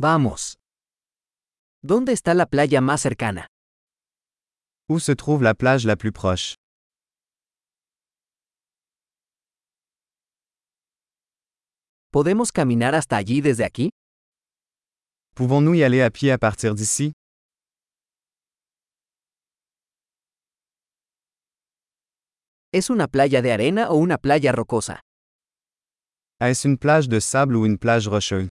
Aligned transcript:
Vamos. 0.00 0.58
¿Dónde 1.82 2.12
está 2.12 2.32
la 2.34 2.46
playa 2.46 2.80
más 2.80 3.00
cercana? 3.02 3.48
Où 4.88 5.00
se 5.00 5.16
trouve 5.16 5.42
la 5.42 5.54
plage 5.54 5.84
la 5.86 5.96
plus 5.96 6.12
proche? 6.12 6.54
¿Podemos 12.12 12.52
caminar 12.52 12.94
hasta 12.94 13.16
allí 13.16 13.40
desde 13.40 13.64
aquí? 13.64 13.90
Pouvons-nous 15.34 15.74
y 15.74 15.82
aller 15.82 16.02
à 16.02 16.10
pied 16.10 16.30
à 16.30 16.38
partir 16.38 16.74
d'ici? 16.74 17.12
¿Es 22.72 22.90
una 22.90 23.08
playa 23.08 23.42
de 23.42 23.52
arena 23.52 23.90
o 23.90 23.96
una 23.96 24.18
playa 24.18 24.52
rocosa? 24.52 25.00
Est-ce 26.40 26.64
une 26.68 26.78
plage 26.78 27.08
de 27.08 27.18
sable 27.20 27.56
ou 27.56 27.66
une 27.66 27.78
plage 27.78 28.06
rocheuse? 28.08 28.48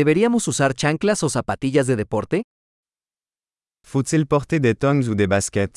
¿Deberíamos 0.00 0.46
usar 0.46 0.72
chanclas 0.74 1.24
o 1.24 1.28
zapatillas 1.28 1.88
de 1.88 1.96
deporte? 1.96 2.42
Faut-il 3.84 4.24
porter 4.24 4.60
des 4.60 4.76
tongs 4.78 5.08
ou 5.08 5.16
des 5.16 5.26
baskets? 5.26 5.74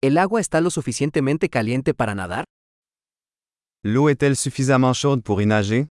¿El 0.00 0.16
agua 0.16 0.40
está 0.40 0.62
lo 0.62 0.70
suficientemente 0.70 1.50
caliente 1.50 1.92
para 1.92 2.14
nadar? 2.14 2.44
L'eau 3.84 4.08
est-elle 4.08 4.36
suffisamment 4.36 4.94
chaude 4.94 5.22
pour 5.22 5.42
y 5.42 5.46
nager? 5.46 5.88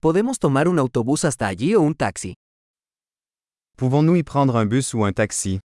¿Podemos 0.00 0.38
tomar 0.38 0.66
un 0.66 0.78
autobús 0.78 1.26
hasta 1.26 1.46
allí 1.46 1.74
o 1.74 1.82
un 1.82 1.94
taxi? 1.94 2.32
Pouvons-nous 3.76 4.16
y 4.16 4.22
prendre 4.22 4.56
un 4.56 4.64
bus 4.66 4.94
ou 4.94 5.04
un 5.04 5.12
taxi? 5.12 5.60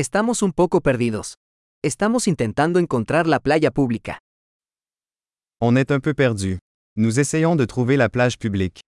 Estamos 0.00 0.42
un 0.42 0.52
poco 0.52 0.80
perdidos. 0.80 1.34
Estamos 1.82 2.28
intentando 2.28 2.78
encontrar 2.78 3.26
la 3.26 3.40
playa 3.40 3.72
pública. 3.72 4.20
On 5.60 5.76
est 5.76 5.90
un 5.90 5.98
peu 5.98 6.14
perdu. 6.14 6.58
Nous 6.94 7.18
essayons 7.18 7.56
de 7.56 7.66
trouver 7.66 7.96
la 7.96 8.08
plage 8.08 8.38
publique. 8.38 8.80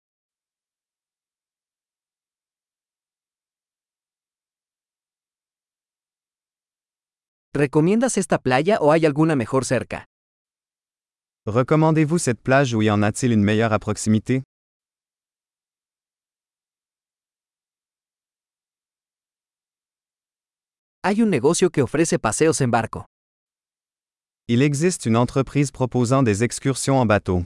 ¿Recomiendas 7.52 8.16
esta 8.16 8.38
playa 8.38 8.78
o 8.80 8.92
hay 8.92 9.04
alguna 9.04 9.34
mejor 9.34 9.64
cerca? 9.64 10.04
Recommandez-vous 11.44 12.20
cette 12.20 12.40
plage 12.40 12.72
ou 12.72 12.82
y 12.82 12.88
en 12.88 13.02
a-t-il 13.02 13.32
une 13.32 13.42
meilleure 13.42 13.72
à 13.72 13.80
proximité? 13.80 14.44
Hay 21.02 21.22
un 21.22 21.30
negocio 21.30 21.70
que 21.70 21.80
ofrece 21.80 22.18
paseos 22.18 22.60
en 22.60 22.70
barco. 22.70 23.06
Il 24.46 24.60
existe 24.60 25.06
une 25.06 25.16
entreprise 25.16 25.70
proposant 25.72 26.22
des 26.22 26.42
excursions 26.42 27.00
en 27.00 27.06
bateau. 27.06 27.42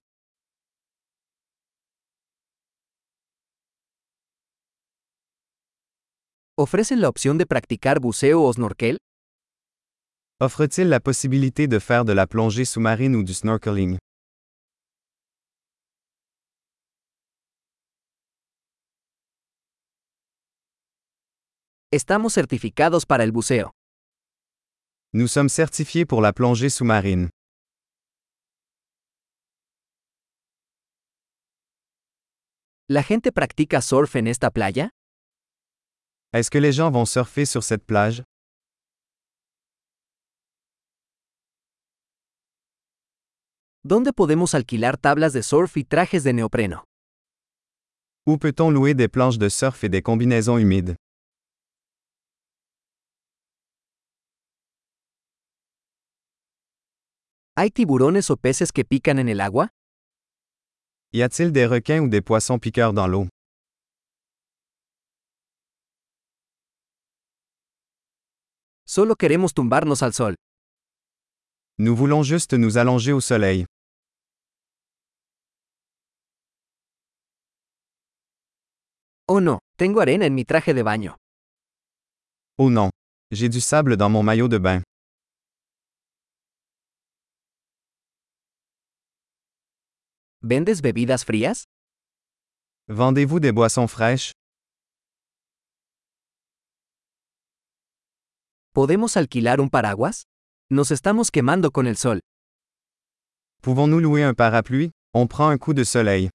¿Ofrecen 6.59 7.01
la 7.01 7.09
opción 7.09 7.39
de 7.39 7.47
practicar 7.47 8.01
buceo 8.01 8.43
o 8.43 8.53
snorkel? 8.53 8.97
Offre-t-il 10.41 10.89
la 10.89 10.99
possibilité 10.99 11.69
de 11.69 11.79
faire 11.79 12.05
de 12.05 12.13
la 12.13 12.27
plongée 12.27 12.65
sous-marine 12.65 13.15
ou 13.15 13.23
du 13.23 13.35
snorkeling? 13.35 13.99
Estamos 21.95 22.33
certificados 22.33 23.07
para 23.07 23.23
el 23.23 23.31
buceo. 23.31 23.71
Nous 25.13 25.31
sommes 25.31 25.53
certifiés 25.53 26.05
pour 26.05 26.21
la 26.21 26.33
plongée 26.33 26.69
sous-marine. 26.69 27.29
¿La 32.89 33.05
gente 33.05 33.31
practica 33.31 33.81
surf 33.81 34.17
en 34.17 34.27
esta 34.27 34.51
playa? 34.51 34.91
Est-ce 36.33 36.51
que 36.51 36.59
les 36.59 36.73
gens 36.73 36.91
vont 36.91 37.07
surfer 37.07 37.47
sur 37.47 37.63
cette 37.63 37.87
plage? 37.87 38.25
¿Dónde 43.85 44.13
podemos 44.13 44.57
alquilar 44.57 44.97
tablas 44.97 45.33
de 45.33 45.45
surf 45.45 45.77
y 45.77 45.85
trajes 45.85 46.25
de 46.25 46.33
neopreno? 46.33 46.83
Où 48.27 48.37
peut-on 48.37 48.73
louer 48.73 48.95
des 48.95 49.07
planches 49.09 49.39
de 49.39 49.49
surf 49.49 49.85
et 49.85 49.89
des 49.89 50.03
combinaisons 50.03 50.59
humides? 50.59 50.97
¿Hay 57.57 57.71
tiburones 57.71 58.31
o 58.31 58.37
peces 58.37 58.73
que 58.73 58.85
pican 58.85 59.21
en 59.21 59.29
el 59.29 59.41
agua? 59.41 59.69
Y 61.13 61.23
a-t-il 61.23 61.53
des 61.53 61.67
requins 61.69 62.01
ou 62.01 62.09
des 62.09 62.21
poissons 62.21 62.59
piqueurs 62.59 62.93
dans 62.93 63.07
l'eau? 63.07 63.29
Solo 68.85 69.15
queremos 69.15 69.55
tumbarnos 69.55 70.03
al 70.03 70.13
sol. 70.13 70.35
Nous 71.79 71.95
voulons 71.97 72.25
juste 72.25 72.55
nous 72.55 72.77
allonger 72.77 73.13
au 73.13 73.21
soleil. 73.21 73.67
Oh 79.29 79.41
no, 79.41 79.59
tengo 79.77 80.01
arena 80.01 80.27
en 80.27 80.35
mi 80.35 80.45
traje 80.45 80.75
de 80.75 80.83
baño. 80.83 81.17
Oh 82.59 82.69
non. 82.71 82.91
J'ai 83.31 83.49
du 83.49 83.61
sable 83.61 83.97
dans 83.97 84.11
mon 84.11 84.23
maillot 84.25 84.49
de 84.49 84.59
bain. 84.59 84.83
¿Vendes 90.47 90.83
bebidas 90.83 91.25
frías? 91.25 91.65
Vendez-vous 92.89 93.41
des 93.41 93.51
boissons 93.51 93.89
fraîches? 93.89 94.33
¿Podemos 98.75 99.17
alquilar 99.17 99.59
un 99.59 99.71
paraguas? 99.71 100.25
Nos 100.71 100.91
estamos 100.91 101.31
quemando 101.31 101.71
con 101.71 101.87
el 101.87 101.97
sol. 101.97 102.21
Pouvons-nous 103.63 104.01
louer 104.01 104.25
un 104.25 104.35
parapluie? 104.35 104.91
On 105.15 105.27
prend 105.27 105.49
un 105.49 105.57
coup 105.57 105.73
de 105.73 105.83
soleil. 105.87 106.29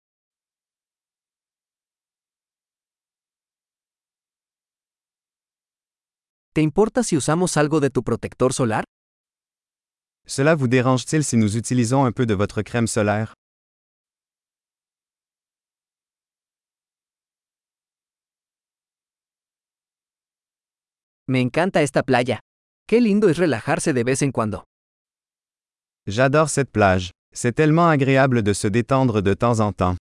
¿Te 6.56 6.62
importa 6.62 7.04
si 7.04 7.16
usamos 7.16 7.58
algo 7.58 7.80
de 7.80 7.92
tu 7.92 8.02
protector 8.02 8.54
solar? 8.54 8.86
Cela 10.26 10.56
vous 10.56 10.68
dérange-t-il 10.68 11.24
si 11.24 11.38
nous 11.38 11.56
utilisons 11.56 12.06
un 12.06 12.12
peu 12.12 12.26
de 12.26 12.34
votre 12.34 12.64
crème 12.64 12.88
solaire? 12.88 13.36
Me 21.30 21.42
encanta 21.42 21.84
esta 21.84 22.02
playa. 22.02 22.40
Qué 22.88 23.00
lindo 23.02 23.30
es 23.30 23.38
relajarse 23.38 23.94
de 23.94 24.04
vez 24.04 24.24
en 24.24 24.32
cuando. 24.32 24.64
J'adore 26.08 26.50
cette 26.50 26.72
plage. 26.72 27.12
C'est 27.32 27.52
tellement 27.54 27.88
agréable 27.88 28.42
de 28.42 28.52
se 28.54 28.68
détendre 28.68 29.22
de 29.22 29.36
temps 29.36 29.60
en 29.60 29.72
temps. 29.72 29.96